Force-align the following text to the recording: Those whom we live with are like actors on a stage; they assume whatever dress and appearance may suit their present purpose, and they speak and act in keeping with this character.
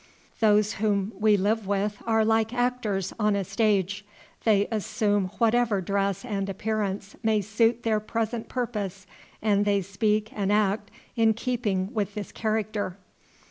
Those 0.39 0.73
whom 0.81 1.11
we 1.15 1.37
live 1.37 1.67
with 1.67 2.01
are 2.07 2.25
like 2.25 2.55
actors 2.55 3.13
on 3.19 3.35
a 3.35 3.43
stage; 3.43 4.03
they 4.45 4.65
assume 4.71 5.25
whatever 5.37 5.79
dress 5.79 6.25
and 6.25 6.49
appearance 6.49 7.15
may 7.21 7.39
suit 7.39 7.83
their 7.83 7.99
present 7.99 8.49
purpose, 8.49 9.05
and 9.43 9.63
they 9.63 9.83
speak 9.83 10.31
and 10.33 10.51
act 10.51 10.89
in 11.15 11.35
keeping 11.35 11.93
with 11.93 12.15
this 12.15 12.31
character. 12.31 12.97